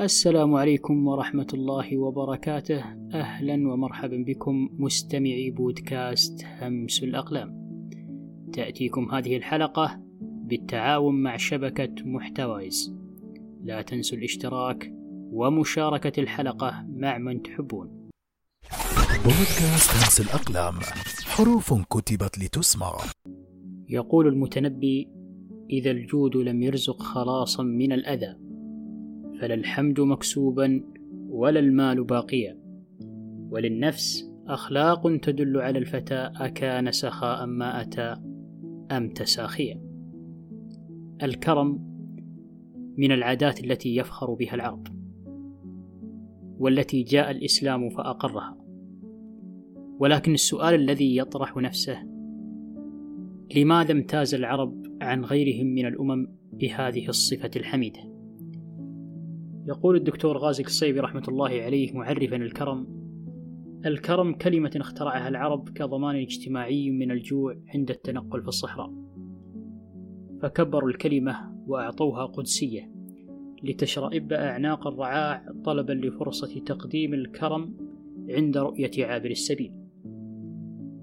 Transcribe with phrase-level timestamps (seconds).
[0.00, 2.84] السلام عليكم ورحمة الله وبركاته.
[3.14, 7.78] أهلا ومرحبا بكم مستمعي بودكاست همس الأقلام.
[8.52, 12.94] تأتيكم هذه الحلقة بالتعاون مع شبكة محتوايز.
[13.62, 14.92] لا تنسوا الاشتراك
[15.32, 18.10] ومشاركة الحلقة مع من تحبون.
[19.24, 20.74] بودكاست همس الأقلام
[21.24, 22.92] حروف كتبت لتسمع.
[23.88, 25.08] يقول المتنبي
[25.70, 28.43] إذا الجود لم يرزق خلاصا من الأذى.
[29.40, 30.82] فلا الحمد مكسوبا
[31.28, 32.58] ولا المال باقيا.
[33.50, 38.16] وللنفس أخلاق تدل على الفتى أكان سخاء ما أتى
[38.92, 39.80] أم تساخيا
[41.22, 41.94] الكرم
[42.98, 44.86] من العادات التي يفخر بها العرب
[46.58, 48.56] والتي جاء الإسلام فأقرها.
[49.98, 51.98] ولكن السؤال الذي يطرح نفسه
[53.56, 58.13] لماذا امتاز العرب عن غيرهم من الأمم بهذه الصفة الحميدة؟
[59.66, 63.04] يقول الدكتور غازي القصيبي رحمة الله عليه معرفا الكرم
[63.86, 68.92] الكرم كلمة اخترعها العرب كضمان اجتماعي من الجوع عند التنقل في الصحراء.
[70.42, 72.90] فكبروا الكلمة وأعطوها قدسية
[73.62, 77.76] لتشرئب أعناق الرعاع طلبا لفرصة تقديم الكرم
[78.30, 79.72] عند رؤية عابر السبيل.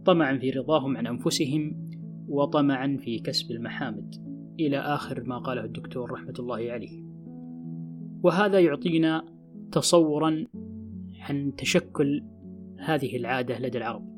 [0.06, 1.90] طمعا في رضاهم عن أنفسهم
[2.28, 4.16] وطمعا في كسب المحامد.
[4.60, 7.11] إلى آخر ما قاله الدكتور رحمة الله عليه.
[8.24, 9.26] وهذا يعطينا
[9.72, 10.46] تصورا
[11.20, 12.24] عن تشكل
[12.80, 14.12] هذه العادة لدى العرب.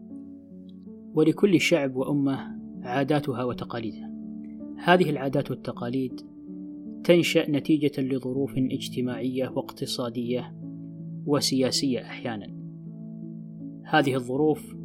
[1.13, 4.13] ولكل شعب وأمة عاداتها وتقاليدها.
[4.77, 6.21] هذه العادات والتقاليد
[7.03, 10.55] تنشأ نتيجة لظروف اجتماعية واقتصادية
[11.25, 12.53] وسياسية أحيانا.
[13.83, 14.75] هذه الظروف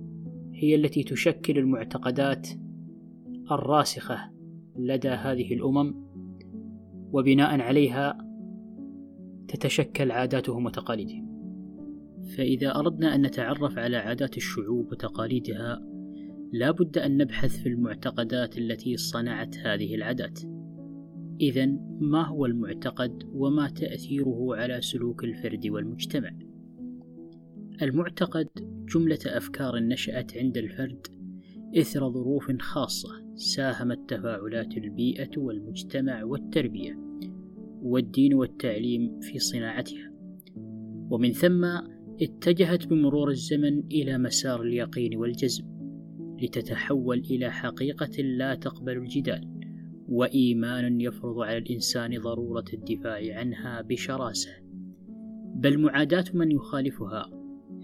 [0.52, 2.48] هي التي تشكل المعتقدات
[3.50, 4.30] الراسخة
[4.76, 5.94] لدى هذه الأمم
[7.12, 8.27] وبناء عليها
[9.48, 11.38] تتشكل عاداتهم وتقاليدهم.
[12.36, 15.80] فإذا أردنا أن نتعرف على عادات الشعوب وتقاليدها
[16.52, 20.40] لا بد أن نبحث في المعتقدات التي صنعت هذه العادات.
[21.40, 21.66] إذا
[22.00, 26.30] ما هو المعتقد وما تأثيره على سلوك الفرد والمجتمع؟
[27.82, 28.48] المعتقد
[28.94, 31.06] جملة أفكار نشأت عند الفرد
[31.78, 36.98] إثر ظروف خاصة ساهمت تفاعلات البيئة والمجتمع والتربية.
[37.82, 40.12] والدين والتعليم في صناعتها.
[41.10, 41.64] ومن ثم
[42.22, 45.64] اتجهت بمرور الزمن إلى مسار اليقين والجزم
[46.42, 49.48] لتتحول إلى حقيقة لا تقبل الجدال
[50.08, 54.50] وإيمان يفرض على الإنسان ضرورة الدفاع عنها بشراسة.
[55.54, 57.30] بل معاداة من يخالفها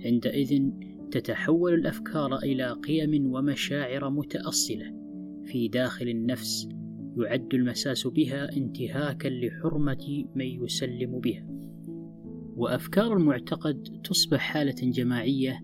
[0.04, 0.70] عندئذ
[1.10, 4.94] تتحول الأفكار إلى قيم ومشاعر متأصلة
[5.44, 6.68] في داخل النفس
[7.18, 11.46] يعد المساس بها انتهاكا لحرمة من يسلم بها.
[12.56, 15.60] وأفكار المعتقد تصبح حالة جماعية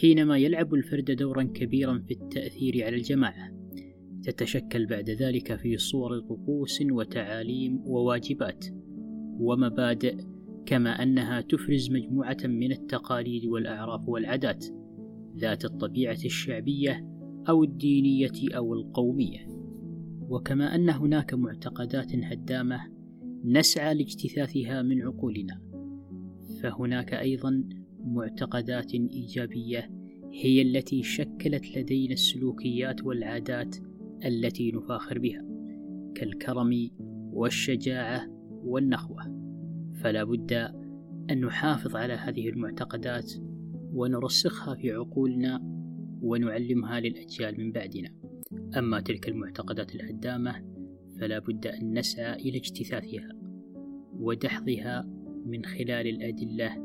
[0.00, 3.54] حينما يلعب الفرد دورا كبيرا في التأثير على الجماعة.
[4.22, 8.64] تتشكل بعد ذلك في صور طقوس وتعاليم وواجبات
[9.40, 10.16] ومبادئ
[10.66, 14.66] كما أنها تفرز مجموعة من التقاليد والأعراف والعادات
[15.36, 17.06] ذات الطبيعة الشعبية
[17.48, 19.63] أو الدينية أو القومية.
[20.28, 22.80] وكما أن هناك معتقدات هدامة
[23.44, 25.60] نسعى لاجتثاثها من عقولنا.
[26.62, 27.68] فهناك أيضا
[28.04, 29.90] معتقدات إيجابية
[30.32, 33.76] هي التي شكلت لدينا السلوكيات والعادات
[34.24, 35.44] التي نفاخر بها
[36.14, 36.90] كالكرم
[37.32, 38.28] والشجاعة
[38.64, 39.22] والنخوة.
[39.94, 40.52] فلا بد
[41.30, 43.32] أن نحافظ على هذه المعتقدات
[43.92, 45.60] ونرسخها في عقولنا
[46.22, 48.23] ونعلمها للأجيال من بعدنا.
[48.78, 50.64] أما تلك المعتقدات الهدامة
[51.20, 53.28] فلا بد أن نسعى إلى اجتثاثها
[54.12, 55.08] ودحضها
[55.46, 56.78] من خلال الأدلة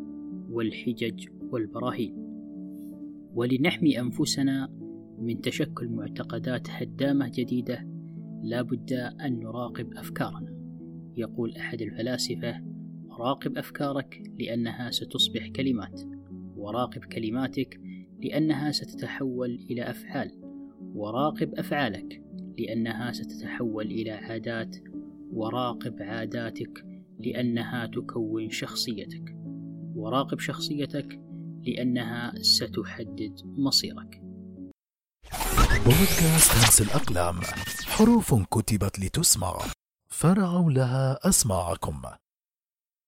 [0.49, 2.15] والحجج والبراهين.
[3.33, 4.69] ولنحمي أنفسنا
[5.19, 7.87] من تشكل معتقدات هدامة جديدة
[8.43, 10.59] لا بد أن نراقب أفكارنا.
[11.17, 12.61] يقول أحد الفلاسفة
[13.19, 16.01] راقب أفكارك لأنها ستصبح كلمات
[16.57, 17.79] وراقب كلماتك
[18.23, 20.48] لأنها ستتحول إلى أفعال.
[20.95, 22.21] وراقب أفعالك
[22.59, 24.75] لأنها ستتحول إلى عادات
[25.33, 26.85] وراقب عاداتك
[27.19, 29.35] لأنها تكون شخصيتك.
[29.95, 31.21] وراقب شخصيتك
[31.63, 34.21] لأنها ستحدد مصيرك.
[35.85, 37.35] بودكاست همس الأقلام
[37.87, 39.57] حروف كتبت لتسمع
[40.11, 42.01] فرعوا لها أسماعكم.